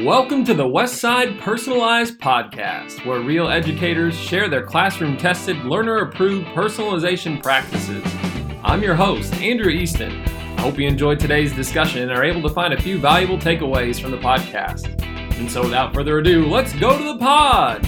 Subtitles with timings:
[0.00, 6.46] Welcome to the Westside Personalized Podcast, where real educators share their classroom tested, learner approved
[6.48, 8.02] personalization practices.
[8.64, 10.24] I'm your host, Andrew Easton.
[10.56, 14.00] I hope you enjoyed today's discussion and are able to find a few valuable takeaways
[14.00, 14.98] from the podcast.
[15.38, 17.86] And so, without further ado, let's go to the pod!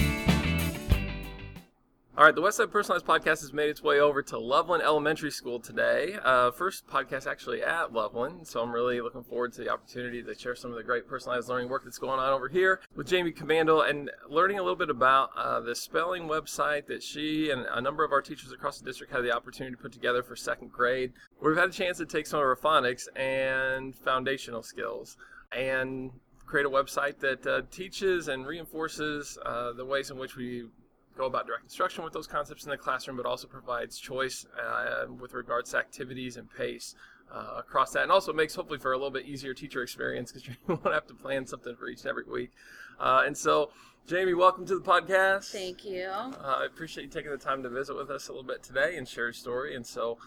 [2.17, 5.59] All right, the Westside Personalized Podcast has made its way over to Loveland Elementary School
[5.59, 6.17] today.
[6.23, 10.33] Uh, first podcast actually at Loveland, so I'm really looking forward to the opportunity to
[10.33, 13.33] share some of the great personalized learning work that's going on over here with Jaime
[13.33, 17.81] Commando and learning a little bit about uh, the spelling website that she and a
[17.81, 20.71] number of our teachers across the district had the opportunity to put together for second
[20.71, 21.11] grade.
[21.41, 25.17] We've had a chance to take some of our phonics and foundational skills
[25.51, 26.11] and
[26.45, 30.67] create a website that uh, teaches and reinforces uh, the ways in which we
[31.15, 35.05] go about direct instruction with those concepts in the classroom, but also provides choice uh,
[35.19, 36.95] with regards to activities and pace
[37.33, 40.47] uh, across that, and also makes hopefully for a little bit easier teacher experience because
[40.49, 42.51] you won't have to plan something for each and every week.
[42.99, 43.71] Uh, and so,
[44.09, 45.51] Jaime, welcome to the podcast.
[45.51, 46.05] Thank you.
[46.07, 48.97] Uh, I appreciate you taking the time to visit with us a little bit today
[48.97, 49.75] and share your story.
[49.75, 50.17] And so,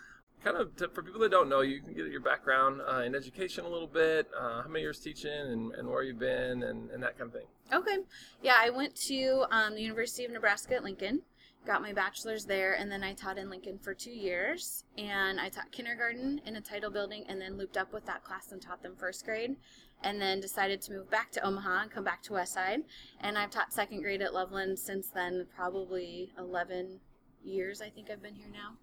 [0.42, 3.00] kind of to, for people that don't know you, you can get your background uh,
[3.00, 6.62] in education a little bit, uh, how many years teaching, and, and where you've been,
[6.62, 7.46] and, and, that kind of thing.
[7.72, 7.98] Okay.
[8.42, 11.22] Yeah, I went to um, the University of Nebraska at Lincoln,
[11.66, 14.84] got my bachelor's there, and then I taught in Lincoln for two years.
[14.96, 18.52] And I taught kindergarten in a title building, and then looped up with that class
[18.52, 19.56] and taught them first grade.
[20.04, 22.84] And then decided to move back to Omaha and come back to Westside.
[23.20, 27.00] And I've taught second grade at Loveland since then, probably 11
[27.44, 28.76] years, I think I've been here now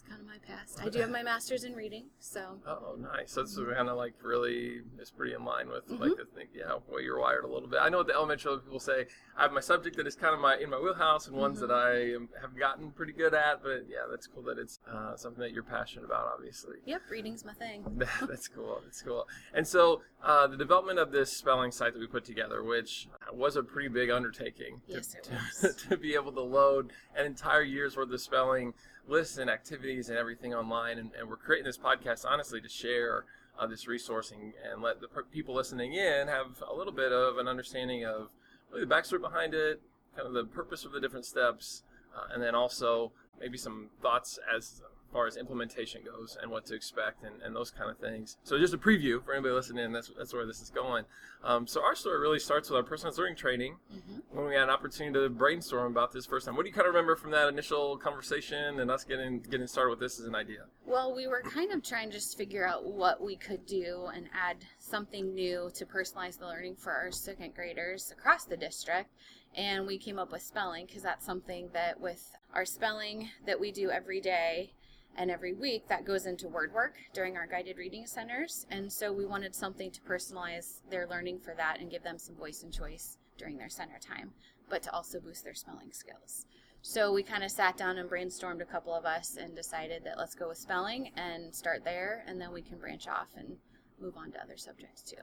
[0.00, 0.80] that's kind of my past.
[0.82, 2.58] I do have my master's in reading, so.
[2.66, 3.34] Oh, nice.
[3.34, 3.72] That's mm-hmm.
[3.72, 6.02] kind of like really is pretty in line with mm-hmm.
[6.02, 7.80] like the thing, yeah, way you're wired a little bit.
[7.82, 9.06] I know what the elementary people say.
[9.36, 11.68] I have my subject that is kind of my in my wheelhouse and ones mm-hmm.
[11.68, 13.62] that I have gotten pretty good at.
[13.62, 16.76] But yeah, that's cool that it's uh, something that you're passionate about, obviously.
[16.86, 17.84] Yep, reading's my thing.
[18.28, 18.80] that's cool.
[18.84, 19.26] That's cool.
[19.54, 23.56] And so uh, the development of this spelling site that we put together, which was
[23.56, 24.80] a pretty big undertaking.
[24.86, 25.74] Yes, to, was.
[25.74, 28.74] To, to be able to load an entire year's worth of spelling
[29.08, 30.98] lists and activities and everything online.
[30.98, 33.24] And, and we're creating this podcast, honestly, to share
[33.58, 37.38] uh, this resource and, and let the people listening in have a little bit of
[37.38, 38.30] an understanding of
[38.70, 39.80] really the backstory behind it,
[40.16, 41.82] kind of the purpose of the different steps,
[42.16, 44.82] uh, and then also maybe some thoughts as
[45.12, 48.36] far as implementation goes and what to expect and, and those kind of things.
[48.44, 51.04] So just a preview for anybody listening, that's, that's where this is going.
[51.42, 54.36] Um, so our story really starts with our personal learning training mm-hmm.
[54.36, 56.54] when we had an opportunity to brainstorm about this first time.
[56.54, 59.90] What do you kind of remember from that initial conversation and us getting getting started
[59.90, 60.66] with this as an idea?
[60.84, 64.26] Well, we were kind of trying to just figure out what we could do and
[64.34, 69.10] add something new to personalize the learning for our second graders across the district
[69.56, 73.72] and we came up with spelling because that's something that with our spelling that we
[73.72, 74.72] do every day
[75.16, 78.66] and every week that goes into word work during our guided reading centers.
[78.70, 82.36] And so we wanted something to personalize their learning for that and give them some
[82.36, 84.30] voice and choice during their center time,
[84.68, 86.46] but to also boost their spelling skills.
[86.82, 90.16] So we kind of sat down and brainstormed a couple of us and decided that
[90.16, 93.56] let's go with spelling and start there, and then we can branch off and
[94.00, 95.16] move on to other subjects too.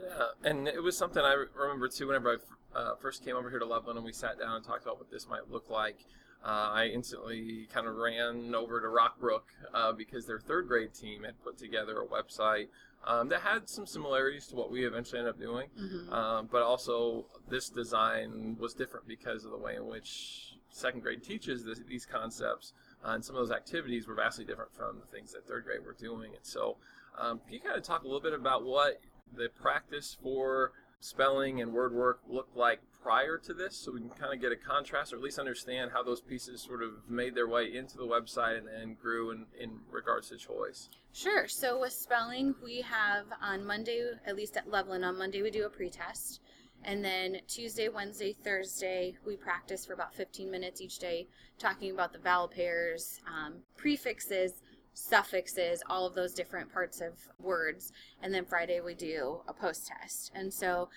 [0.00, 2.40] Yeah, and it was something I remember too whenever
[2.74, 4.98] I uh, first came over here to Loveland and we sat down and talked about
[4.98, 6.06] what this might look like.
[6.44, 9.42] Uh, I instantly kind of ran over to Rockbrook
[9.72, 12.66] uh, because their third grade team had put together a website
[13.04, 16.12] um, that had some similarities to what we eventually ended up doing, mm-hmm.
[16.12, 21.22] um, but also this design was different because of the way in which second grade
[21.22, 22.72] teaches this, these concepts,
[23.04, 25.84] uh, and some of those activities were vastly different from the things that third grade
[25.84, 26.32] were doing.
[26.34, 26.76] And so,
[27.18, 29.00] um, can you kind of talk a little bit about what
[29.34, 34.10] the practice for spelling and word work looked like prior to this so we can
[34.10, 37.34] kind of get a contrast or at least understand how those pieces sort of made
[37.34, 41.80] their way into the website and then grew in, in regards to choice sure so
[41.80, 45.70] with spelling we have on monday at least at loveland on monday we do a
[45.70, 46.40] pretest
[46.84, 51.26] and then tuesday wednesday thursday we practice for about 15 minutes each day
[51.58, 54.62] talking about the vowel pairs um, prefixes
[54.94, 57.92] suffixes, all of those different parts of words.
[58.22, 60.32] And then Friday we do a post test.
[60.34, 60.88] And so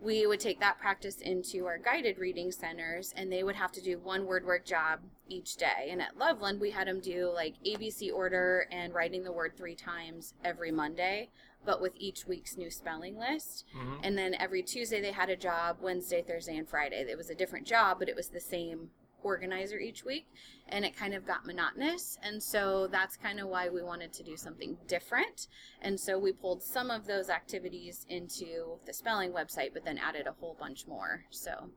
[0.00, 3.82] we would take that practice into our guided reading centers and they would have to
[3.82, 5.88] do one word work job each day.
[5.90, 9.74] And at Loveland, we had them do like ABC order and writing the word three
[9.74, 11.28] times every Monday,
[11.66, 13.66] but with each week's new spelling list.
[13.76, 13.96] Mm-hmm.
[14.02, 17.04] And then every Tuesday, they had a job Wednesday, Thursday, and Friday.
[17.08, 18.90] It was a different job, but it was the same
[19.22, 20.26] organizer each week
[20.68, 24.22] and it kind of got monotonous and so that's kind of why we wanted to
[24.22, 25.48] do something different
[25.82, 30.26] and so we pulled some of those activities into the spelling website but then added
[30.26, 31.70] a whole bunch more so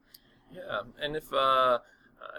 [0.54, 1.80] yeah and if uh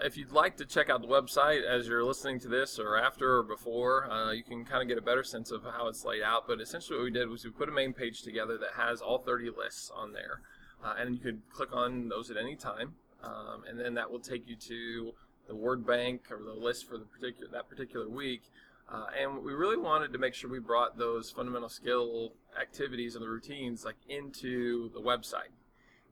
[0.03, 3.37] if you'd like to check out the website as you're listening to this or after
[3.37, 6.23] or before, uh, you can kind of get a better sense of how it's laid
[6.23, 6.47] out.
[6.47, 9.19] But essentially, what we did was we put a main page together that has all
[9.19, 10.41] 30 lists on there.
[10.83, 12.93] uh, and you could click on those at any time,
[13.25, 15.13] um, and then that will take you to
[15.47, 18.43] the word bank or the list for the particular that particular week.
[18.91, 23.23] Uh, and we really wanted to make sure we brought those fundamental skill activities and
[23.23, 25.49] the routines like into the website.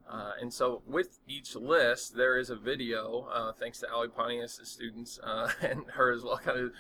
[0.10, 4.60] Uh, and so with each list, there is a video, uh, thanks to Ali Pontius,
[4.64, 6.72] students, uh, and her as well, kind of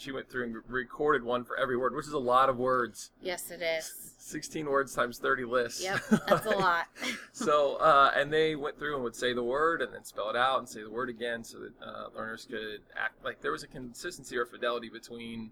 [0.00, 3.10] she went through and recorded one for every word, which is a lot of words.
[3.22, 4.14] Yes, it is.
[4.18, 5.82] 16 words times 30 lists.
[5.82, 6.86] Yep, that's a lot.
[7.32, 10.36] so, uh, and they went through and would say the word and then spell it
[10.36, 13.62] out and say the word again so that uh, learners could act like there was
[13.62, 15.50] a consistency or fidelity between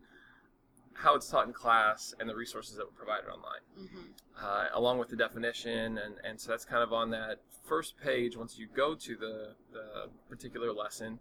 [0.94, 4.44] how it's taught in class and the resources that were provided online, mm-hmm.
[4.44, 5.99] uh, along with the definition.
[5.99, 9.55] And, and so that's kind of on that first page once you go to the,
[9.73, 11.19] the particular lesson.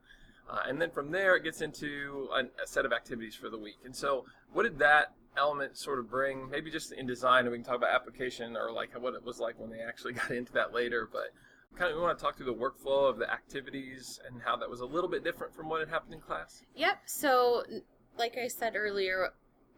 [0.50, 3.58] Uh, and then from there, it gets into a, a, set of activities for the
[3.58, 3.78] week.
[3.86, 6.50] And so, what did that element sort of bring?
[6.50, 9.40] Maybe just in design, and we can talk about application or like what it was
[9.40, 11.08] like when they actually got into that later.
[11.12, 11.30] But
[11.76, 14.70] kind of, we want to talk through the workflow of the activities and how that
[14.70, 16.64] was a little bit different from what had happened in class.
[16.76, 17.02] Yep.
[17.06, 17.64] So,
[18.18, 19.30] like I said earlier,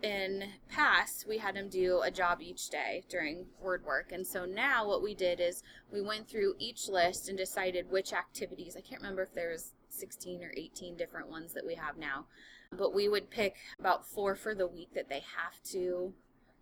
[0.02, 4.46] in past we had them do a job each day during word work and so
[4.46, 8.82] now what we did is we went through each list and decided which activities i
[8.82, 12.26] can't remember if there was 16 or 18 different ones that we have now.
[12.72, 16.14] But we would pick about four for the week that they have to,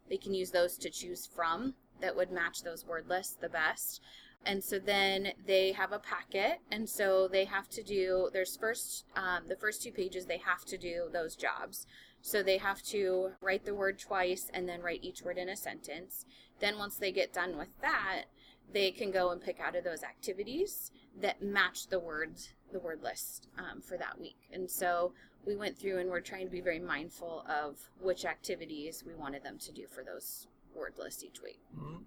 [0.10, 4.02] they can use those to choose from that would match those word lists the best.
[4.46, 8.30] And so then they have a packet, and so they have to do.
[8.34, 11.88] There's first um, the first two pages they have to do those jobs.
[12.22, 15.56] So they have to write the word twice and then write each word in a
[15.56, 16.26] sentence.
[16.60, 18.26] Then once they get done with that,
[18.72, 20.92] they can go and pick out of those activities
[21.22, 24.38] that match the words the word list um, for that week.
[24.52, 25.14] And so
[25.46, 29.44] we went through and we're trying to be very mindful of which activities we wanted
[29.44, 31.60] them to do for those word lists each week.
[31.78, 32.04] Mm-hmm.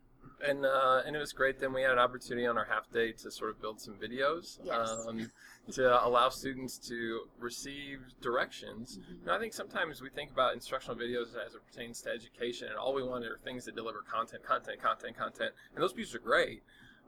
[0.46, 1.60] And uh, and it was great.
[1.60, 4.58] Then we had an opportunity on our half day to sort of build some videos
[4.62, 4.90] yes.
[5.08, 5.30] um,
[5.72, 8.98] to allow students to receive directions.
[8.98, 9.30] Mm-hmm.
[9.30, 12.92] I think sometimes we think about instructional videos as it pertains to education, and all
[12.92, 15.52] we want are things that deliver content, content, content, content.
[15.74, 16.62] And those pieces are great.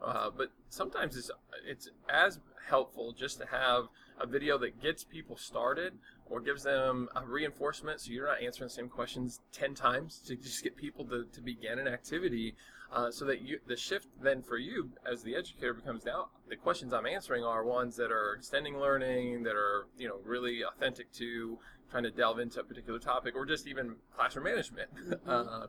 [0.04, 1.30] Uh, but sometimes it's
[1.66, 3.88] it's as helpful just to have
[4.20, 5.94] a video that gets people started
[6.26, 10.36] or gives them a reinforcement so you're not answering the same questions 10 times to
[10.36, 12.54] just get people to, to begin an activity
[12.92, 16.56] uh, so that you the shift then for you as the educator becomes now the
[16.56, 21.10] questions i'm answering are ones that are extending learning that are you know really authentic
[21.12, 21.58] to
[21.90, 25.30] trying to delve into a particular topic or just even classroom management mm-hmm.
[25.30, 25.66] uh,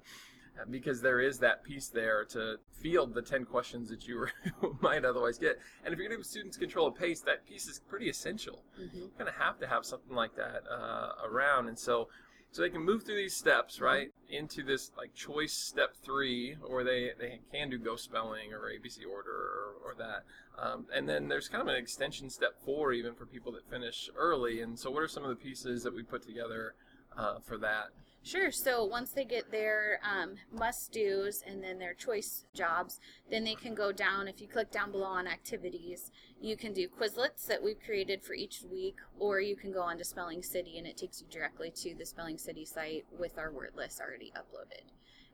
[0.69, 4.27] because there is that piece there to field the 10 questions that you
[4.81, 5.59] might otherwise get.
[5.83, 8.63] And if you're going to give students control of pace, that piece is pretty essential.
[8.79, 8.97] Mm-hmm.
[8.97, 11.67] You kind of have to have something like that uh, around.
[11.67, 12.09] And so,
[12.51, 13.85] so they can move through these steps, mm-hmm.
[13.85, 18.69] right, into this like choice step three, or they, they can do ghost spelling or
[18.69, 20.23] ABC order or, or that.
[20.61, 24.09] Um, and then there's kind of an extension step four even for people that finish
[24.17, 24.61] early.
[24.61, 26.73] And so, what are some of the pieces that we put together
[27.17, 27.89] uh, for that?
[28.29, 28.51] Sure.
[28.51, 32.99] So once they get their um, must do's and then their choice jobs,
[33.31, 34.27] then they can go down.
[34.27, 38.35] If you click down below on activities, you can do Quizlets that we've created for
[38.35, 41.95] each week, or you can go onto Spelling City and it takes you directly to
[41.95, 44.83] the Spelling City site with our word list already uploaded.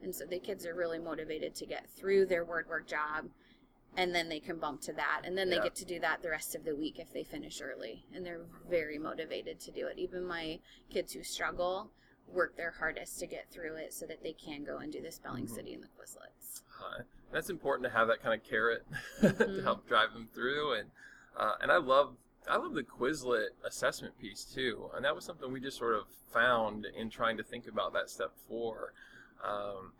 [0.01, 3.25] And so the kids are really motivated to get through their word work job
[3.97, 5.63] and then they can bump to that and then they yeah.
[5.63, 8.45] get to do that the rest of the week if they finish early and they're
[8.69, 11.89] very motivated to do it even my kids who struggle
[12.33, 15.11] work their hardest to get through it so that they can go and do the
[15.11, 15.55] spelling mm-hmm.
[15.55, 18.85] city and the quizlets uh, that's important to have that kind of carrot
[19.21, 19.55] mm-hmm.
[19.57, 20.89] to help drive them through and
[21.37, 22.15] uh, and i love
[22.49, 26.03] I love the Quizlet assessment piece too, and that was something we just sort of
[26.31, 28.93] found in trying to think about that step four,
[29.43, 29.93] um,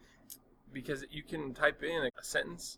[0.72, 2.78] because you can type in a, a sentence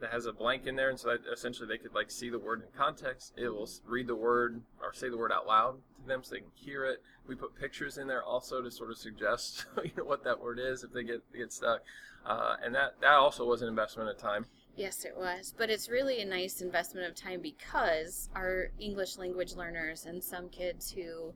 [0.00, 2.38] that has a blank in there, and so that essentially they could like see the
[2.38, 3.32] word in context.
[3.36, 6.40] It will read the word or say the word out loud to them so they
[6.40, 7.02] can hear it.
[7.26, 10.58] We put pictures in there also to sort of suggest you know what that word
[10.58, 11.82] is if they get get stuck,
[12.24, 14.46] uh, and that that also was an investment of time.
[14.76, 15.54] Yes, it was.
[15.56, 20.50] But it's really a nice investment of time because our English language learners and some
[20.50, 21.32] kids who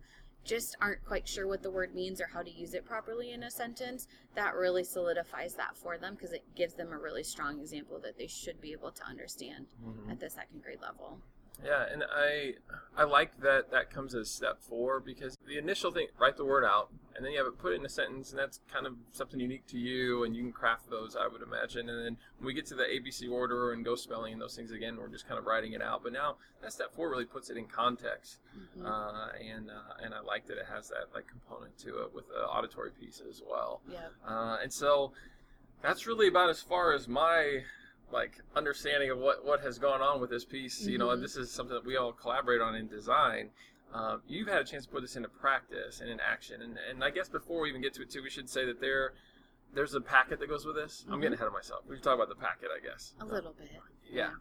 [0.50, 3.44] just aren't quite sure what the word means or how to use it properly in
[3.44, 7.60] a sentence, that really solidifies that for them because it gives them a really strong
[7.60, 10.10] example that they should be able to understand mm-hmm.
[10.10, 11.18] at the second grade level.
[11.64, 12.54] Yeah, and I
[12.96, 16.64] I like that that comes as step four because the initial thing, write the word
[16.64, 16.90] out,
[17.20, 19.38] and then you have it put it in a sentence, and that's kind of something
[19.38, 21.90] unique to you, and you can craft those, I would imagine.
[21.90, 24.72] And then when we get to the ABC order and ghost spelling and those things
[24.72, 26.02] again, we're just kind of writing it out.
[26.02, 28.86] But now that step four really puts it in context, mm-hmm.
[28.86, 32.26] uh, and uh, and I like that it has that like component to it with
[32.28, 33.82] the auditory piece as well.
[33.86, 33.98] Yeah.
[34.26, 35.12] Uh, and so
[35.82, 37.64] that's really about as far as my
[38.10, 40.86] like understanding of what what has gone on with this piece.
[40.86, 41.14] You know, Mhm.
[41.14, 43.50] and this is something that we all collaborate on in design.
[43.92, 47.02] Um, you've had a chance to put this into practice and in action, and, and
[47.02, 49.14] I guess before we even get to it too, we should say that there
[49.72, 51.04] there's a packet that goes with this.
[51.08, 51.22] I'm Mhm.
[51.22, 51.84] getting ahead of myself.
[51.86, 53.14] We should talk about the packet, I guess.
[53.20, 53.70] A little bit.
[54.10, 54.32] Yeah.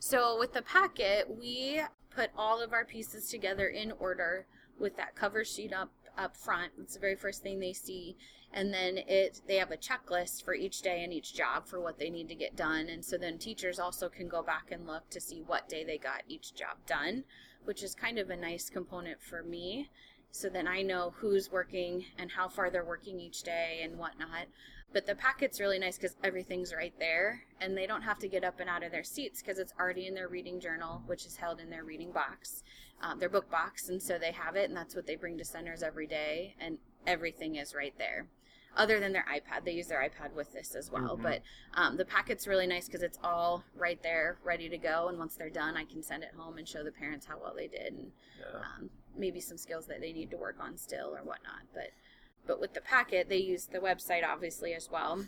[0.00, 4.46] So with the packet, we put all of our pieces together in order
[4.78, 6.72] with that cover sheet up up front.
[6.80, 8.16] It's the very first thing they see,
[8.52, 11.98] and then it they have a checklist for each day and each job for what
[11.98, 12.88] they need to get done.
[12.88, 15.98] And so then teachers also can go back and look to see what day they
[15.98, 17.24] got each job done,
[17.64, 19.90] which is kind of a nice component for me.
[20.30, 24.46] So then I know who's working and how far they're working each day and whatnot.
[24.92, 28.42] But the packet's really nice because everything's right there, and they don't have to get
[28.42, 31.36] up and out of their seats because it's already in their reading journal, which is
[31.36, 32.62] held in their reading box,
[33.02, 35.44] um, their book box, and so they have it, and that's what they bring to
[35.44, 38.28] centers every day, and everything is right there.
[38.76, 41.16] Other than their iPad, they use their iPad with this as well.
[41.16, 41.22] Mhm.
[41.22, 41.42] But
[41.74, 45.08] um, the packet's really nice because it's all right there, ready to go.
[45.08, 47.54] And once they're done, I can send it home and show the parents how well
[47.56, 48.60] they did, and Yeah.
[48.60, 51.62] um, maybe some skills that they need to work on still or whatnot.
[51.74, 51.90] But
[52.46, 55.26] but with the packet, they use the website obviously as well.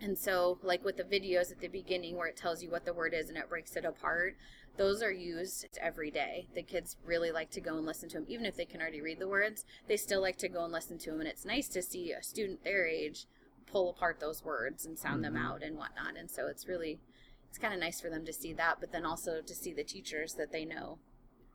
[0.00, 2.92] And so, like with the videos at the beginning where it tells you what the
[2.92, 4.36] word is and it breaks it apart,
[4.76, 6.48] those are used every day.
[6.54, 9.00] The kids really like to go and listen to them, even if they can already
[9.00, 9.64] read the words.
[9.86, 12.22] They still like to go and listen to them, and it's nice to see a
[12.22, 13.26] student their age
[13.66, 15.44] pull apart those words and sound them Mhm.
[15.44, 16.16] out and whatnot.
[16.16, 17.00] And so it's really,
[17.48, 19.84] it's kind of nice for them to see that, but then also to see the
[19.84, 20.98] teachers that they know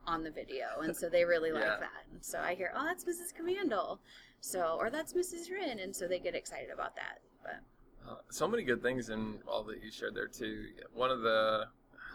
[0.05, 1.59] on the video, and so they really Yeah.
[1.71, 2.05] like that.
[2.11, 3.33] And so I hear, oh, that's Mrs.
[3.35, 4.01] Commandel,
[4.39, 5.49] so or that's Mrs.
[5.51, 7.21] Rin, and so they get excited about that.
[7.43, 7.59] But
[8.07, 10.73] Uh, so many good things in all that you shared there too.
[10.91, 11.69] One of the,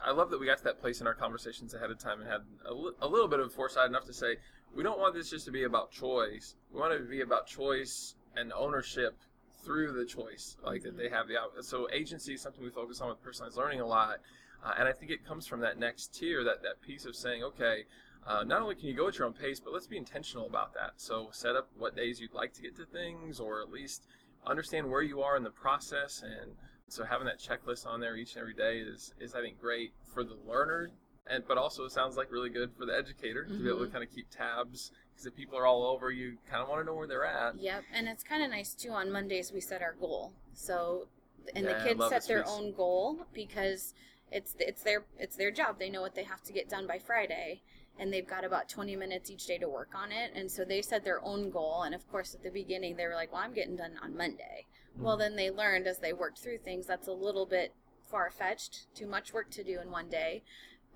[0.07, 2.31] I love that we got to that place in our conversations ahead of time and
[2.31, 4.37] had a, li- a little bit of foresight enough to say
[4.75, 6.55] we don't want this just to be about choice.
[6.73, 9.19] We want it to be about choice and ownership
[9.65, 11.35] through the choice, like that they have the.
[11.63, 14.19] So agency is something we focus on with personalized learning a lot,
[14.65, 17.43] uh, and I think it comes from that next tier, that that piece of saying,
[17.43, 17.85] okay.
[18.29, 20.75] Uh, not only can you go at your own pace, but let's be intentional about
[20.75, 20.95] that.
[20.97, 24.05] So set up what days you'd like to get to things, or at least
[24.45, 26.51] understand where you are in the process and
[26.89, 29.93] so having that checklist on there each and every day is, is I think great
[30.13, 30.91] for the learner
[31.29, 33.87] and but also it sounds like really good for the educator to be able to
[33.87, 33.93] Mhm.
[33.93, 36.85] kind of keep tabs because if people are all over you kind of want to
[36.87, 38.91] know where they're at Yep, and it's kind of nice too.
[38.91, 41.09] On Mondays we set our goal, so
[41.55, 42.47] and Yeah, the kids set their piece.
[42.47, 43.95] own goal because
[44.31, 45.79] it's it's their it's their job.
[45.79, 47.63] They know what they have to get done by Friday,
[47.99, 50.33] and they've got about twenty minutes each day to work on it.
[50.35, 51.83] And so they set their own goal.
[51.83, 54.67] And of course, at the beginning they were like, "Well, I'm getting done on Monday."
[54.99, 57.75] Well, then they learned as they worked through things that's a little bit
[58.11, 60.43] far fetched, too much work to do in one day.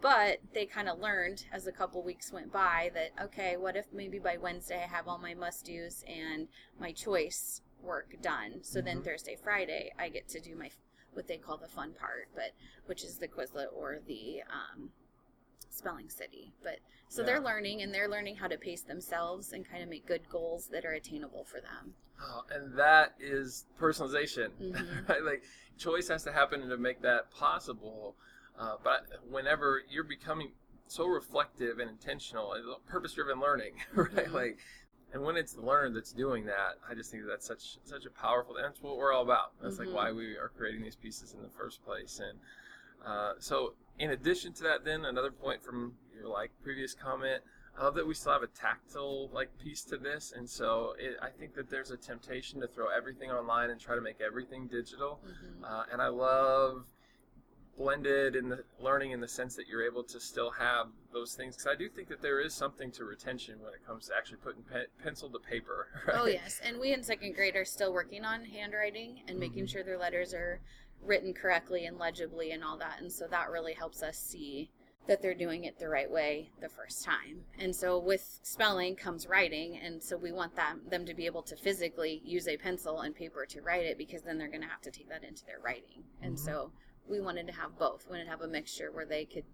[0.00, 3.92] But they kind of learned as a couple weeks went by that okay, what if
[3.92, 8.62] maybe by Wednesday I have all my must dos and my choice work done.
[8.62, 9.04] So then Mhm.
[9.04, 10.71] Thursday, Friday, I get to do my
[11.12, 12.52] what they call the fun part, but
[12.87, 14.92] which is the Quizlet or the um,
[15.71, 16.53] Spelling City.
[16.62, 20.07] But so they're learning and they're learning how to pace themselves and kind of make
[20.07, 21.95] good goals that are attainable for them.
[22.23, 25.09] Oh, and that is personalization Mhm.
[25.09, 25.23] right?
[25.25, 25.43] like
[25.79, 28.15] choice has to happen to make that possible
[28.59, 30.53] uh, but whenever you're becoming
[30.87, 34.33] so reflective and intentional and purpose driven learning right Mhm.
[34.33, 34.59] like
[35.15, 38.11] and when it's the learner that's doing that i just think that's such such a
[38.11, 39.87] powerful that's what we're all about that's Mhm.
[39.87, 42.39] like why we are creating these pieces in the first place and
[43.07, 47.42] uh, so in addition to that then another point from your like previous comment
[47.78, 51.16] I love that we still have a tactile like piece to this, and so it,
[51.23, 54.66] I think that there's a temptation to throw everything online and try to make everything
[54.66, 55.21] digital.
[55.25, 55.64] Mhm.
[55.64, 56.85] Uh, and I love
[57.78, 61.57] blended in the learning in the sense that you're able to still have those things
[61.57, 64.38] because I do think that there is something to retention when it comes to actually
[64.38, 65.87] putting pe- pencil to paper.
[66.07, 66.16] Right?
[66.21, 69.71] Oh yes, and we in second grade are still working on handwriting and making Mhm.
[69.71, 70.61] sure their letters are
[71.02, 74.71] written correctly and legibly and all that, and so that really helps us see
[75.07, 77.40] that they're doing it the right way the first time.
[77.59, 81.42] And so with spelling comes writing, and so we want them them to be able
[81.42, 84.69] to physically use a pencil and paper to write it because then they're going to
[84.69, 86.04] have to take that into their writing.
[86.23, 86.38] And Mhm.
[86.38, 86.73] so
[87.09, 88.07] we wanted to have both.
[88.07, 89.45] We wanted to have a mixture where they could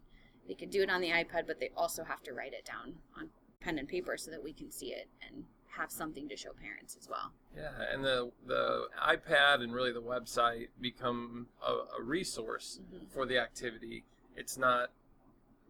[0.46, 3.00] they could do it on the iPad, but they also have to write it down
[3.16, 5.44] on pen and paper so that we can see it and
[5.76, 7.32] have something to show parents as well.
[7.56, 13.08] Yeah, and the the iPad and really the website become a, a resource Mhm.
[13.10, 14.04] for the activity.
[14.36, 14.90] It's not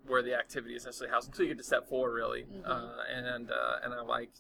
[0.07, 2.45] where the activity is necessarily housed until you get to step four, really.
[2.45, 2.63] Mhm.
[2.67, 4.31] Uh, and uh, and I like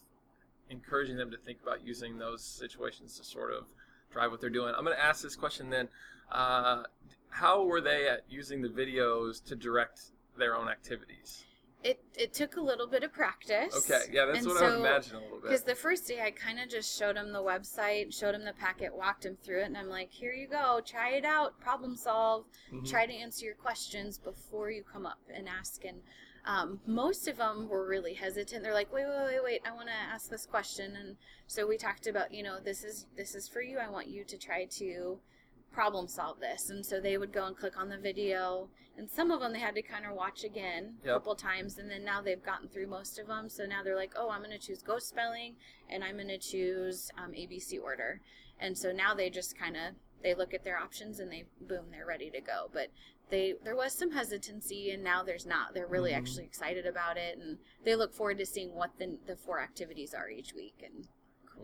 [0.70, 3.66] encouraging them to think about using those situations to sort of
[4.10, 4.74] drive what they're doing.
[4.76, 5.88] I'm going to ask this question then:
[6.30, 6.84] uh,
[7.30, 11.44] How were they at using the videos to direct their own activities?
[11.84, 13.72] It it took a little bit of practice.
[13.90, 15.42] Okay, yeah, that's And what I would so- imagine a little bit.
[15.44, 18.54] Because the first day I kind of just showed him the website, showed him the
[18.54, 21.94] packet, walked him through it, and I'm like, here you go, try it out, problem
[21.94, 22.88] solve, Mhm.
[22.88, 25.84] try to answer your questions before you come up and ask.
[25.84, 26.02] And
[26.44, 28.62] um, most of them were really hesitant.
[28.62, 30.96] They're like, wait, wait, wait, wait, I want to ask this question.
[30.96, 31.16] And
[31.46, 33.78] so we talked about, you know, this is this is for you.
[33.78, 35.20] I want you to try to
[35.76, 36.70] problem solve this.
[36.70, 39.58] And so they would go and click on the video, and some of them they
[39.58, 41.14] had to kind of watch again a Yep.
[41.16, 43.50] couple times, and then now they've gotten through most of them.
[43.50, 45.56] So now they're like, oh, I'm going to choose ghost spelling,
[45.90, 48.22] and I'm going to choose um, ABC order.
[48.58, 51.90] And so now they just kind of they look at their options and they boom,
[51.90, 52.70] they're ready to go.
[52.72, 52.88] But
[53.28, 55.74] they there was some hesitancy, and now there's not.
[55.74, 56.16] They're really Mhm.
[56.16, 60.14] actually excited about it, and they look forward to seeing what the the four activities
[60.14, 61.06] are each week, and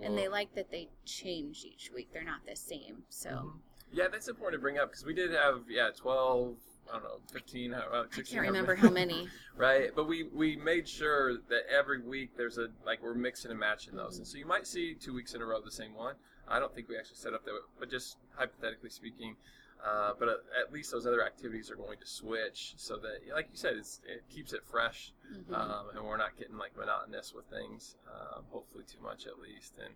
[0.02, 2.12] and they like that they change each week.
[2.12, 3.04] They're not the same.
[3.08, 3.30] So.
[3.30, 3.60] Mhm.
[3.92, 6.56] Yeah, that's important to bring up because we did have yeah twelve.
[6.90, 7.72] I don't know, fifteen.
[7.74, 9.28] Uh, I can't remember how many.
[9.56, 9.90] right?
[9.94, 13.94] But we we made sure that every week there's a like we're mixing and matching
[13.96, 16.14] those, and so you might see two weeks in a row the same one.
[16.48, 19.36] I don't think we actually set up that, but just hypothetically speaking.
[19.84, 20.36] Uh, but at,
[20.68, 24.00] at least those other activities are going to switch so that, like you said, it's,
[24.06, 25.52] it keeps it fresh, Mhm.
[25.58, 27.96] um, and we're not getting like monotonous with things.
[28.06, 29.74] Um, hopefully, too much at least.
[29.84, 29.92] And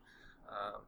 [0.50, 0.82] um,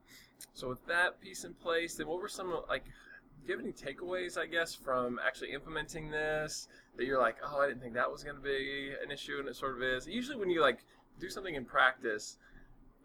[0.55, 2.85] so, with that piece in place, then what were some like?
[2.85, 7.61] Do you have any takeaways, I guess, from actually implementing this that you're like, oh,
[7.61, 10.07] I didn't think that was going to be an issue, and it sort of is.
[10.07, 10.85] Usually, when you like
[11.21, 12.38] do something in practice,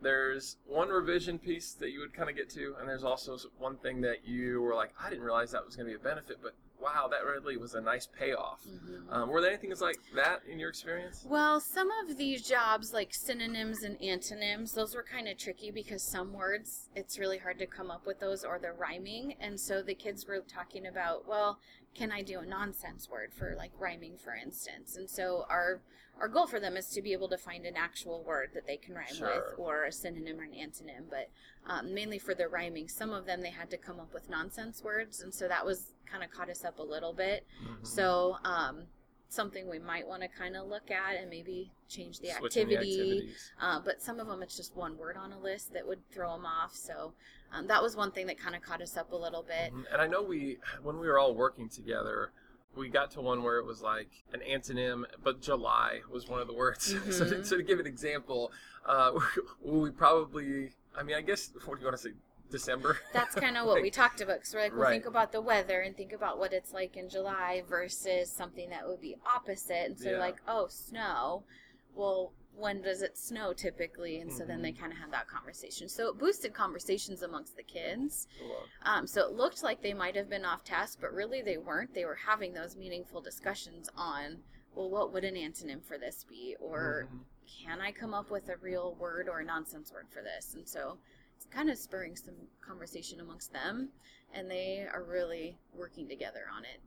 [0.01, 3.77] there's one revision piece that you would kind of get to, and there's also one
[3.77, 6.37] thing that you were like, I didn't realize that was going to be a benefit,
[6.41, 8.63] but wow, that really was a nice payoff.
[8.67, 9.11] Mhm.
[9.11, 11.23] Um, were there anything like that in your experience?
[11.25, 16.03] Well, some of these jobs, like synonyms and antonyms, those were kind of tricky because
[16.03, 19.33] some words, it's really hard to come up with those or they're rhyming.
[19.39, 21.59] And so the kids were talking about, well,
[21.95, 24.97] can I do a nonsense word for like rhyming, for instance?
[24.97, 25.81] And so our
[26.19, 28.77] our goal for them is to be able to find an actual word that they
[28.77, 29.27] can rhyme Sure.
[29.49, 31.09] with or a synonym or an antonym.
[31.09, 31.31] But
[31.65, 34.83] um, mainly for the rhyming, some of them they had to come up with nonsense
[34.83, 35.21] words.
[35.21, 37.45] And so that was kind of caught us up a little bit.
[37.63, 37.85] Mhm.
[37.85, 38.83] So, um,
[39.29, 42.99] something we might want to kind of look at and maybe change the Switching activity.
[42.99, 43.51] activities.
[43.59, 46.33] uh, but some of them, it's just one word on a list that would throw
[46.33, 46.75] them off.
[46.75, 47.13] So,
[47.51, 49.73] um, that was one thing that kind of caught us up a little bit.
[49.73, 49.91] Mhm.
[49.91, 52.31] And I know we, when we were all working together,
[52.75, 56.47] we got to one where it was like an antonym, but July was one of
[56.47, 56.85] the words.
[57.17, 58.51] so, to, so to give an example,
[58.85, 59.19] uh,
[59.61, 62.13] we probably, I mean, I guess, what do you want to say,
[62.49, 62.97] December?
[63.13, 64.37] That's kind of what we talked about.
[64.39, 64.91] Because we're like, well, Right.
[64.91, 68.87] think about the weather and think about what it's like in July versus something that
[68.87, 69.85] would be opposite.
[69.87, 70.19] And so, Yeah.
[70.19, 71.43] like, oh, snow.
[71.95, 74.19] Well, when does it snow typically?
[74.19, 74.79] And so then they Mhm.
[74.79, 75.89] kind of had that conversation.
[75.89, 78.27] So it boosted conversations amongst the kids.
[78.39, 78.67] Cool.
[78.83, 81.93] Um, so it looked like they might have been off task, but really they weren't.
[81.93, 84.43] They were having those meaningful discussions on,
[84.75, 86.55] well, what would an antonym for this be?
[86.59, 87.19] Or Mhm.
[87.65, 90.53] can I come up with a real word or a nonsense word for this?
[90.53, 90.99] And so
[91.53, 93.89] kind of spurring some conversation amongst them,
[94.33, 96.81] and they are really working together on it.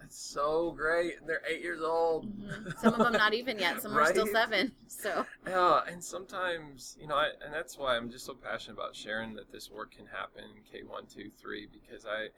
[0.00, 1.26] That's so great.
[1.26, 2.26] They're eight years old.
[2.38, 2.78] Mhm.
[2.80, 3.80] Some of them not even yet.
[3.80, 4.72] Some are still seven.
[4.88, 8.94] So Yeah, and sometimes, you know, I, and that's why I'm just so passionate about
[8.94, 12.28] sharing that this work can happen in K one, two, three, because I,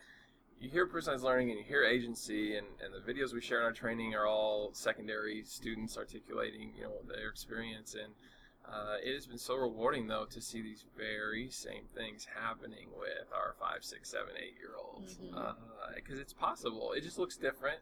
[0.60, 3.64] you hear personalized learning and you hear agency, and, and the videos we share in
[3.64, 8.12] our training are all secondary students articulating, you know, their experience, and
[8.70, 13.32] uh, it has been so rewarding though to see these very same things happening with
[13.34, 15.18] our five, six, seven, eight year olds,
[15.94, 16.92] because it's possible.
[16.92, 17.78] It just looks different.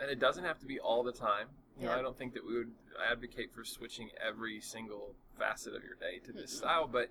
[0.00, 1.48] And it doesn't have to be all the time.
[1.80, 2.70] You know, I don't think that we would
[3.10, 6.58] advocate for switching every single facet of your day to this Mm-mm.
[6.58, 7.08] style, but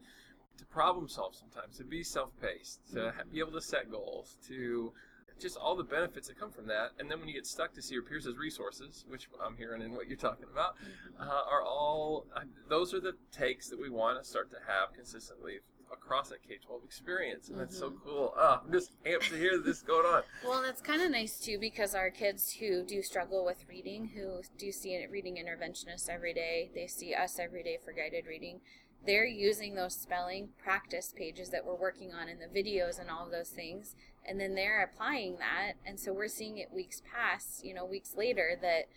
[0.58, 3.32] to problem solve sometimes, to be self-paced, to ha- Mhm.
[3.34, 4.94] be able to set goals, to
[5.40, 6.92] just all the benefits that come from that.
[7.00, 9.82] And then when you get stuck to see your peers as resources, which I'm hearing
[9.82, 10.76] in what you're talking about,
[11.20, 14.94] uh, are all uh, those are the takes that we want to start to have
[14.94, 15.60] consistently
[15.92, 18.04] across that K-12 experience, and that's so Mhm.
[18.04, 18.34] cool.
[18.36, 20.24] Oh, I'm just amped to hear this going on.
[20.44, 24.42] Well, that's kind of nice too because our kids who do struggle with reading, who
[24.58, 28.60] do see a reading interventionists every day, they see us every day for guided reading.
[29.06, 33.26] They're using those spelling practice pages that we're working on in the videos and all
[33.26, 33.96] of those things,
[34.28, 35.74] and then they're applying that.
[35.86, 38.90] And so we're seeing it weeks past you know, weeks later that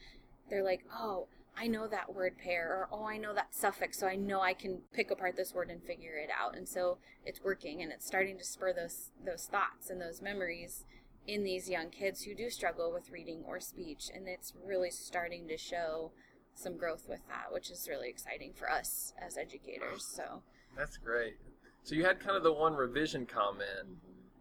[0.49, 4.07] they're like, oh, I know that word pair, or oh, I know that suffix, so
[4.07, 6.57] I know I can pick apart this word and figure it out.
[6.57, 10.85] And so it's working, and it's starting to spur those those thoughts and those memories
[11.27, 15.49] in these young kids who do struggle with reading or speech, and it's really starting
[15.49, 16.13] to show
[16.61, 20.05] some growth with that, which is really exciting for us as educators.
[20.05, 20.43] So,
[20.77, 21.37] That's great.
[21.83, 23.89] So you had kind of the one revision comment.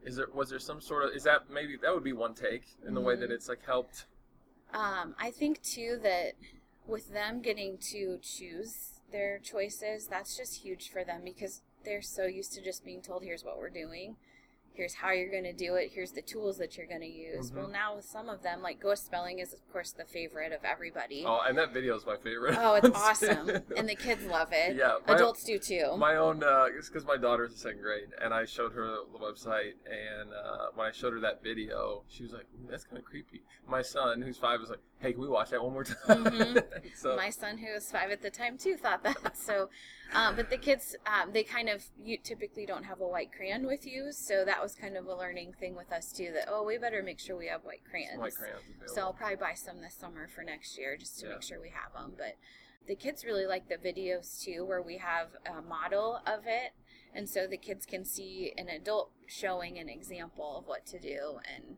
[0.04, 2.64] Is there was there some sort of is that maybe that would be one take
[2.88, 3.34] in the way that Mhm.
[3.34, 4.06] it's like helped?
[4.72, 6.34] um, I think too that
[6.86, 12.26] with them getting to choose their choices, that's just huge for them because they're so
[12.26, 14.16] used to just being told, here's what we're doing
[14.80, 17.52] here's how you're going to do it here's the tools that you're going to use.
[17.52, 17.56] Mhm.
[17.58, 20.64] well now with some of them like ghost spelling is of course the favorite of
[20.64, 21.26] everybody.
[21.28, 22.56] Oh, and that video is my favorite.
[22.58, 23.50] Oh, it's awesome.
[23.76, 24.78] And the kids love it.
[24.78, 25.98] Yeah, my- adults do too.
[25.98, 29.74] My own uh because my daughter's in second grade and i showed her the website
[29.86, 33.42] and uh when i showed her that video she was like that's kind of creepy.
[33.68, 36.64] My son who's five was like hey can we watch that one more time Mhm.
[36.96, 39.70] so my son who was five at the time too thought that so
[40.14, 43.66] um, but the kids um, they kind of you typically don't have a white crayon
[43.66, 46.64] with you so that was kind of a learning thing with us too that oh
[46.64, 48.96] we better make sure we have white crayons white crayons available.
[48.96, 51.34] So I'll probably buy some this summer for next year just to Yeah.
[51.34, 52.14] make sure we have them.
[52.18, 52.36] But
[52.88, 56.72] the kids really like the videos too, where we have a model of it.
[57.14, 61.40] And so the kids can see an adult showing an example of what to do.
[61.56, 61.78] And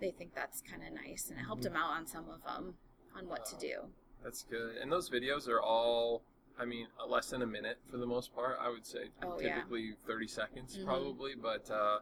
[0.00, 1.28] they think that's kind of nice.
[1.30, 2.74] And it helped them out on some of them
[3.16, 3.74] on what to do.
[4.22, 6.22] that's good and those videos are all
[6.58, 9.54] i mean less than a minute for the most part i would say Oh, yeah.
[9.56, 10.84] typically 30 seconds Mhm.
[10.84, 11.98] probably but uh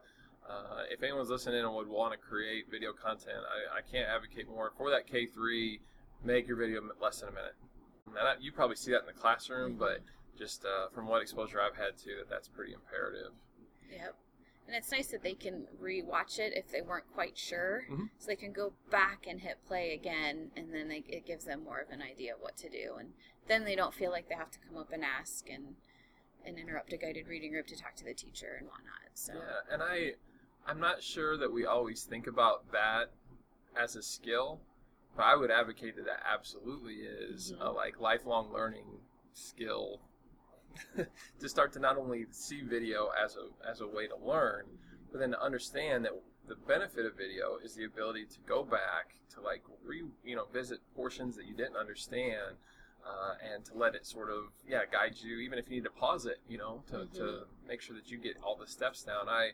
[0.48, 4.48] uh, if anyone's listening and would want to create video content, I, I can't advocate
[4.48, 5.78] more for that K3.
[6.24, 7.52] Make your video less than a minute.
[8.06, 9.98] And I, you probably see that in the classroom, but
[10.38, 13.32] just uh, from what exposure I've had to, that that's pretty imperative.
[13.92, 14.14] Yep.
[14.68, 18.10] And it's nice that they can re-watch it if they weren't quite sure, Mhm.
[18.18, 21.64] so they can go back and hit play again, and then they, it gives them
[21.64, 23.14] more of an idea of what to do, and
[23.46, 25.76] then they don't feel like they have to come up and ask and
[26.44, 29.10] and interrupt a guided reading group to talk to the teacher and whatnot.
[29.14, 30.14] So Yeah, and I,
[30.66, 33.10] I'm not sure that we always think about that
[33.76, 34.60] as a skill,
[35.16, 37.60] but I would advocate that that absolutely is Mhm.
[37.60, 39.00] a like lifelong learning
[39.32, 40.00] skill
[41.40, 44.64] to start to not only see video as a as a way to learn,
[45.10, 46.12] but then to understand that
[46.46, 50.46] the benefit of video is the ability to go back to like re you know
[50.52, 52.56] visit portions that you didn't understand.
[53.06, 55.88] Uh, and to let it sort of yeah guide you even if you need to
[55.90, 57.44] pause it you know to, to Mhm.
[57.66, 59.52] make sure that you get all the steps down i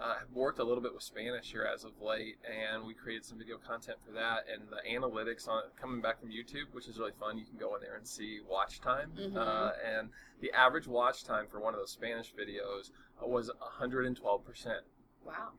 [0.00, 3.24] uh, have worked a little bit with Spanish here as of late, and we created
[3.24, 4.44] some video content for that.
[4.52, 7.38] And the analytics on it coming back from YouTube, which is really fun.
[7.38, 9.36] You can go in there and see watch time, Mhm.
[9.36, 12.90] uh, and the average watch time for one of those Spanish videos
[13.22, 14.82] was 112 percent
[15.24, 15.52] wow,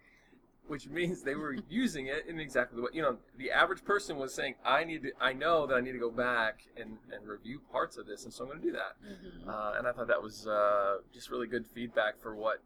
[0.67, 4.17] which means they were using it in exactly the way you know the average person
[4.17, 7.27] was saying i need to i know that i need to go back and, and
[7.27, 9.91] review parts of this and so i'm going to do that hmm uh, and i
[9.91, 12.61] thought that was uh, just really good feedback for what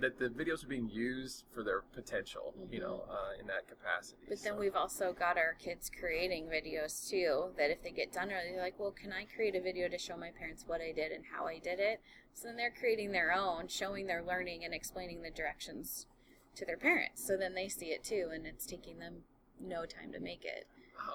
[0.00, 4.22] that the videos are being used for their potential you know uh, in that capacity
[4.28, 7.50] but then we've also got our kids creating videos too.
[7.58, 9.98] That if they get done early, they're like, "Well, can I create a video to
[9.98, 12.00] show my parents what I did and how I did it?"
[12.32, 16.06] So then they're creating their own, showing their learning and explaining the directions
[16.56, 17.26] to their parents.
[17.26, 19.24] So then they see it too, and it's taking them
[19.60, 20.66] no time to make it.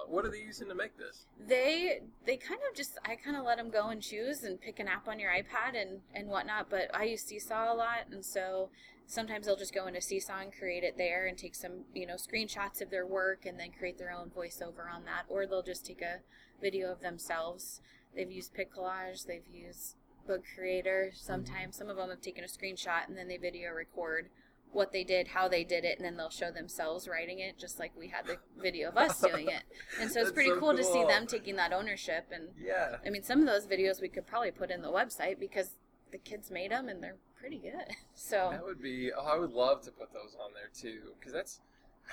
[0.08, 3.46] What are they using to make this They they kind of just I kind of
[3.46, 6.70] let them go and choose and pick an app on your iPad and and whatnot.
[6.70, 8.70] But I use Seesaw a lot, and so
[9.06, 12.16] sometimes they'll just go into Seesaw and create it there and take some you know
[12.16, 15.86] screenshots of their work and then create their own voiceover on that, or they'll just
[15.86, 16.20] take a
[16.62, 17.82] video of themselves.
[18.16, 19.96] They've used PicCollage, they've used
[20.26, 21.12] Book Creator.
[21.16, 24.30] Sometimes some of them have taken a screenshot and then they video record
[24.72, 27.80] what they did, how they did it, and then they'll show themselves writing it, just
[27.80, 29.64] like we had the video of us doing it.
[30.00, 32.28] And so it's That's pretty so cool, to see them taking that ownership.
[32.32, 35.40] And yeah I mean, some of those videos we could probably put in the website
[35.40, 35.72] because
[36.12, 37.96] the kids made them and they're pretty good.
[38.20, 39.12] So That would be.
[39.14, 41.60] Oh, I would love to put those on there too, because that's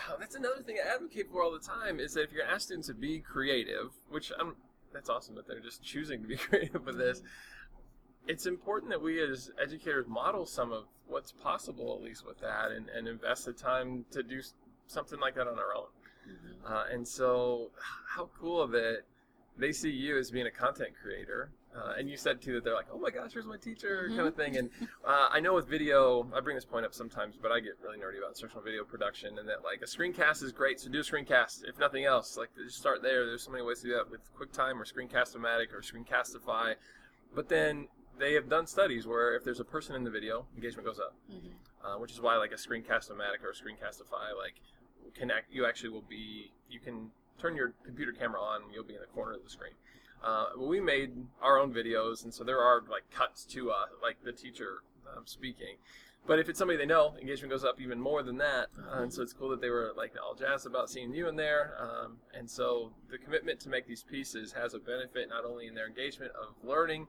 [0.09, 1.99] oh, that's another thing I advocate for all the time.
[1.99, 4.55] Is that if you're gonna students to be creative, which I'm,
[4.93, 7.23] that's awesome that they're just choosing to be creative with this.
[8.27, 12.71] It's important that we as educators model some of what's possible, at least with that,
[12.71, 14.41] and, and invest the time to do
[14.87, 15.87] something like that on our own.
[16.27, 16.71] Mhm.
[16.71, 17.71] Uh, and so,
[18.07, 19.03] how cool that
[19.57, 21.51] they see you as being a content creator.
[21.77, 24.21] Uh, and you said too that they're like, "Oh my gosh, here's my teacher," kind
[24.21, 24.57] of thing.
[24.57, 24.71] And
[25.05, 27.99] uh, I know with video, I bring this point up sometimes, but I get really
[27.99, 31.03] nerdy about instructional video production, and that like a screencast is great, so do a
[31.03, 32.37] screencast if nothing else.
[32.37, 33.27] Like just start there.
[33.27, 36.77] There's so many ways to do that with QuickTime or Screencast-O-Matic or Screencastify.
[37.35, 40.87] But then they have done studies where if there's a person in the video, engagement
[40.87, 41.15] goes up.
[41.31, 41.53] Mhm.
[41.85, 44.55] uh, which is why like a screencast-o-matic or a screencastify like
[45.15, 48.95] connect you actually will be you can turn your computer camera on and you'll be
[48.95, 49.75] in the corner of the screen.
[50.23, 54.17] Uh, we made our own videos and so there are like cuts to uh, like
[54.25, 54.79] the teacher
[55.15, 55.77] um, speaking.
[56.27, 58.69] But if it's somebody they know engagement goes up even more than that.
[58.79, 61.37] Uh, and so it's cool that they were like all jazzed about seeing you in
[61.37, 61.75] there.
[61.79, 65.75] Um, and so the commitment to make these pieces has a benefit not only in
[65.75, 67.09] their engagement of learning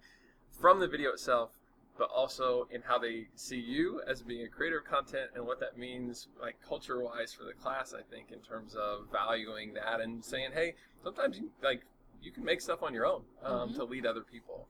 [0.59, 1.51] from the video itself
[1.97, 5.59] but also in how they see you as being a creator of content and what
[5.59, 10.01] that means like culture wise for the class i think in terms of valuing that
[10.01, 11.81] and saying hey sometimes you like
[12.21, 13.75] you can make stuff on your own um, Mhm.
[13.75, 14.67] to lead other people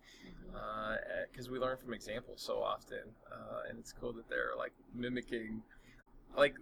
[1.32, 3.00] because we learn from examples so often,
[3.32, 5.62] uh, and it's cool that they're like mimicking,
[6.38, 6.56] like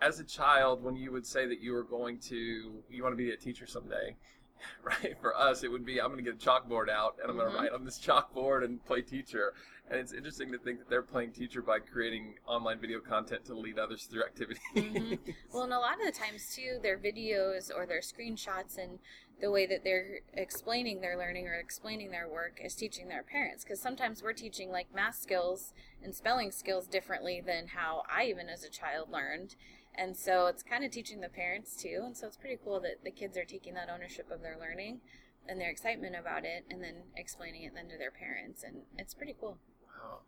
[0.00, 3.16] as a child when you would say that you were going to you want to
[3.16, 4.16] be a teacher someday.
[4.84, 7.36] Right for us, it would be I'm going to get a chalkboard out and I'm
[7.36, 7.52] going Mhm.
[7.52, 9.54] to write on this chalkboard and play teacher.
[9.90, 13.54] And it's interesting to think that they're playing teacher by creating online video content to
[13.54, 14.62] lead others through activities.
[14.76, 15.18] Mhm.
[15.52, 19.00] Well, and a lot of the times too, their videos or their screenshots and
[19.40, 23.64] the way that they're explaining their learning or explaining their work is teaching their parents.
[23.64, 28.48] Because sometimes we're teaching like math skills and spelling skills differently than how I even
[28.48, 29.56] as a child learned.
[29.96, 32.02] And so it's kind of teaching the parents too.
[32.04, 35.00] And so it's pretty cool that the kids are taking that ownership of their learning
[35.48, 38.62] and their excitement about it and then explaining it then to their parents.
[38.62, 39.58] And it's pretty cool.
[39.86, 40.20] Wow.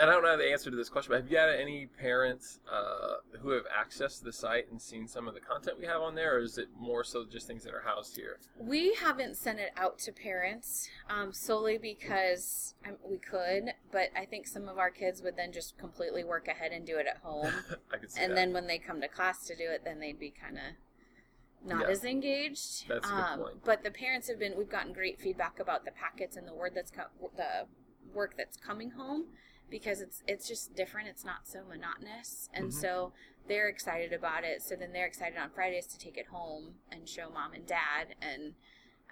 [0.00, 2.60] And I don't know the answer to this question, but have you had any parents
[2.72, 6.14] uh, who have accessed the site and seen some of the content we have on
[6.14, 8.38] there, or is it more so just things that are housed here?
[8.60, 14.24] We haven't sent it out to parents um, solely because um, we could, but I
[14.24, 17.16] think some of our kids would then just completely work ahead and do it at
[17.18, 17.52] home.
[17.92, 18.36] I could see and that.
[18.36, 21.86] then when they come to class to do it, then they'd be kind of not
[21.86, 21.92] Yeah.
[21.92, 22.86] as engaged.
[22.88, 23.64] That's a good um, point.
[23.64, 24.56] But the parents have been.
[24.56, 27.66] We've gotten great feedback about the packets and the word that's co- the
[28.14, 29.24] work that's coming home
[29.70, 31.08] because it's it's just different.
[31.08, 32.72] It's not so monotonous, and Mhm.
[32.72, 33.12] so
[33.46, 34.62] they're excited about it.
[34.62, 38.14] So then they're excited on Fridays to take it home and show mom and dad
[38.20, 38.54] and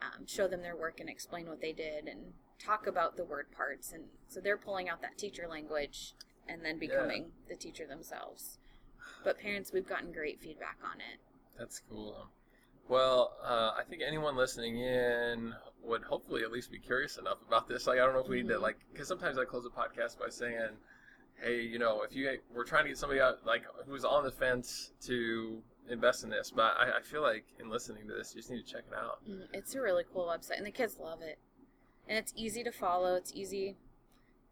[0.03, 3.51] um, show them their work and explain what they did and talk about the word
[3.51, 3.92] parts.
[3.92, 6.12] And so they're pulling out that teacher language
[6.47, 8.59] and then becoming the teacher themselves.
[9.25, 11.19] But parents, we've gotten great feedback on it.
[11.59, 12.31] That's cool.
[12.88, 17.68] Well, uh, I think anyone listening in would hopefully at least be curious enough about
[17.68, 17.87] this.
[17.87, 20.18] Like, I don't know if we need to like, because sometimes I close a podcast
[20.18, 20.70] by saying,
[21.40, 24.31] "Hey, you know, if you we're trying to get somebody out like who's on the
[24.31, 28.40] fence to invest in this," but I, I feel like in listening to this, you
[28.40, 29.18] just need to check it out.
[29.29, 31.38] Mm, It's a really cool website, and the kids love it.
[32.09, 33.16] And it's easy to follow.
[33.16, 33.77] It's easy,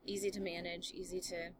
[0.05, 1.51] easy to manage, easy to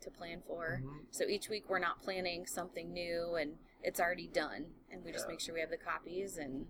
[0.00, 0.80] to plan for.
[0.82, 1.06] Mhm.
[1.10, 5.28] So each week we're not planning something new, and it's already done, and we just
[5.28, 6.66] make sure we have the copies and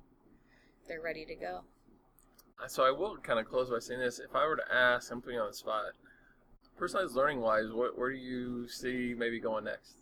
[0.86, 1.64] they're ready to go.
[2.68, 5.22] So I will kind of close by saying this: if I were to ask, I'm
[5.22, 5.92] putting you on the spot.
[6.76, 9.96] Personalized learning wise, what, where do you see maybe going next?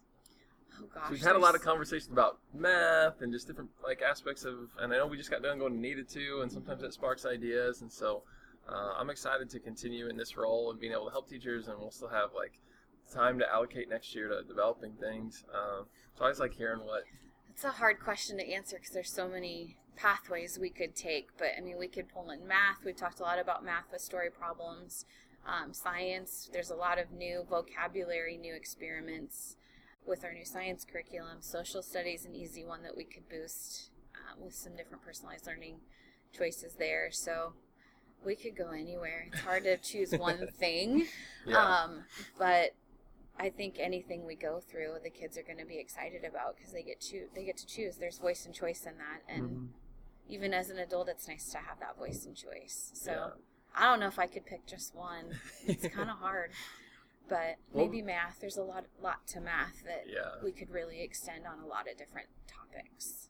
[0.80, 4.00] Oh gosh, So we've had a lot of conversations about math and just different like
[4.02, 6.82] aspects of, and I know we just got done going to needed to, and sometimes
[6.82, 8.22] that sparks ideas, and so
[8.68, 11.78] uh, I'm excited to continue in this role and being able to help teachers, and
[11.78, 12.60] we'll still have like
[13.12, 15.44] time to allocate next year to developing things.
[15.54, 17.04] Um, so I always like hearing what.
[17.50, 21.36] It's a hard question to answer because there's so many pathways we could take.
[21.36, 22.84] But I mean, we could pull in math.
[22.84, 25.04] We've talked a lot about math with story problems.
[25.46, 29.56] Um, science, there's a lot of new vocabulary, new experiments
[30.06, 31.38] with our new science curriculum.
[31.40, 35.76] Social studies, an easy one that we could boost um, with some different personalized learning
[36.36, 37.10] choices there.
[37.10, 37.54] So
[38.24, 39.28] we could go anywhere.
[39.32, 41.06] It's hard to choose one thing.
[41.46, 41.58] Yeah.
[41.58, 42.04] Um,
[42.38, 42.74] but
[43.38, 46.72] I think anything we go through, the kids are going to be excited about because
[46.72, 47.96] they get to they get to choose.
[47.96, 49.68] There's voice and choice in that, and Mhm.
[50.28, 52.90] even as an adult, it's nice to have that voice and choice.
[52.94, 53.30] So Yeah.
[53.74, 55.38] I don't know if I could pick just one.
[55.66, 56.50] It's kind of hard,
[57.28, 58.40] but Well- maybe math.
[58.40, 60.42] There's a lot lot to math that Yeah.
[60.42, 63.28] we could really extend on a lot of different topics.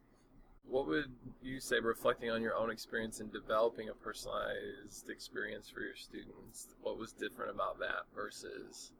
[0.64, 5.80] What would you say, reflecting on your own experience in developing a personalized experience for
[5.80, 6.68] your students?
[6.82, 8.92] What was different about that versus?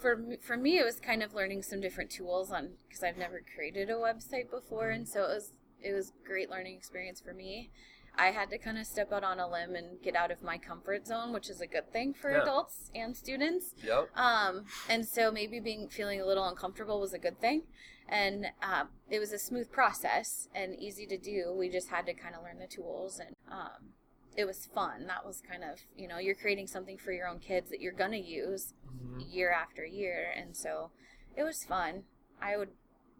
[0.00, 3.16] For me, for me it was kind of learning some different tools on because I've
[3.16, 5.52] never created a website before and so it was
[5.82, 7.70] it was great learning experience for me.
[8.16, 10.56] I had to kind of step out on a limb and get out of my
[10.56, 12.42] comfort zone, which is a good thing for Yeah.
[12.42, 13.74] adults and students.
[13.84, 14.16] Yep.
[14.16, 17.64] Um, and so maybe being feeling a little uncomfortable was a good thing.
[18.08, 21.52] And um, it was a smooth process and easy to do.
[21.58, 23.93] We just had to kind of learn the tools and um,
[24.36, 25.06] it was fun.
[25.06, 27.92] That was kind of, you know, you're creating something for your own kids that you're
[27.92, 29.32] going to use Mhm.
[29.32, 30.32] year after year.
[30.36, 30.90] And so
[31.36, 32.04] it was fun.
[32.40, 32.70] I would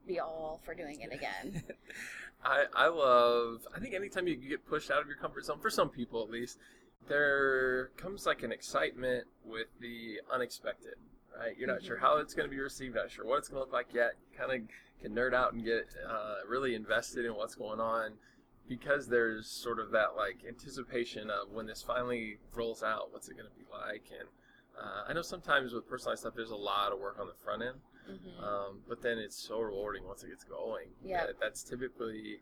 [0.07, 1.62] be all for doing it again.
[2.44, 5.70] I, I love I think anytime you get pushed out of your comfort zone for
[5.70, 6.59] some people at least
[7.09, 10.94] there comes like an excitement with the unexpected
[11.38, 12.00] right you're not sure Mhm.
[12.00, 14.16] how it's going to be received not sure what it's going to look like yet
[14.37, 14.68] kind of
[15.00, 18.12] can nerd out and get uh, really invested in what's going on
[18.68, 23.37] because there's sort of that like anticipation of when this finally rolls out what's it
[23.37, 24.29] going to be like and
[24.81, 27.62] uh, I know sometimes with personalized stuff there's a lot of work on the front
[27.62, 30.88] end hmm um, but then it's so rewarding once it gets going.
[31.03, 31.24] Yeah.
[31.27, 32.40] That- that's typically,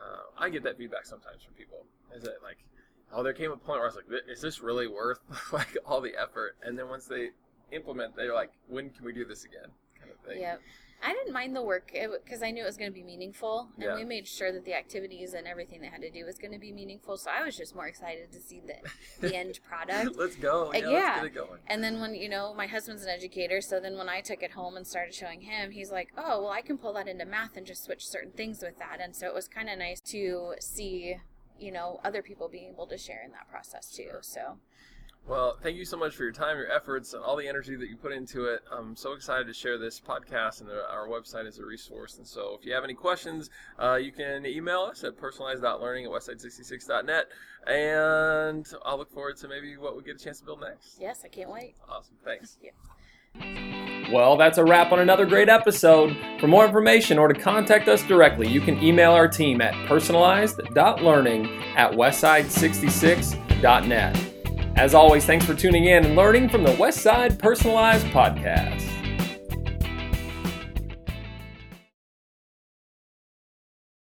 [0.00, 1.84] uh, I get that feedback sometimes from people.
[2.16, 2.56] Is that like,
[3.12, 5.18] oh, there came a point where I was like, is this really worth
[5.52, 6.56] like all the effort?
[6.62, 7.28] And then once they
[7.72, 9.68] implement, they're like, when can we do this again?
[9.98, 10.40] Kind of thing.
[10.40, 10.62] Yep.
[11.04, 11.90] I didn't mind the work
[12.24, 13.94] because I knew it was going to be meaningful, and Yeah.
[13.96, 16.58] we made sure that the activities and everything they had to do was going to
[16.58, 17.16] be meaningful.
[17.16, 18.76] So I was just more excited to see the
[19.28, 20.16] the end product.
[20.16, 20.70] let's go.
[20.72, 20.88] Yeah, yeah.
[20.90, 21.60] let's get it going.
[21.66, 24.52] And then when you know my husband's an educator, so then when I took it
[24.52, 27.56] home and started showing him, he's like, "Oh, well, I can pull that into math
[27.56, 30.54] and just switch certain things with that." And so it was kind of nice to
[30.60, 31.16] see,
[31.58, 34.10] you know, other people being able to share in that process too.
[34.20, 34.58] So
[35.26, 37.88] Well, thank you so much for your time, your efforts, and all the energy that
[37.88, 38.62] you put into it.
[38.72, 42.18] I'm so excited to share this podcast and the, our website as a resource.
[42.18, 46.10] And so, if you have any questions, uh, you can email us at personalized.learning at
[46.10, 47.26] westside66.net.
[47.66, 50.96] And I'll look forward to maybe what we get a chance to build next.
[51.00, 51.76] yes, I can't wait.
[51.88, 52.16] Awesome.
[52.24, 52.58] Thanks.
[54.12, 56.14] Well, that's a wrap on another great episode.
[56.40, 61.46] For more information or to contact us directly, you can email our team at personalized.learning
[61.76, 64.31] at westside66.net.
[64.76, 68.91] As always, thanks for tuning in and learning from the Westside Personalized Podcast.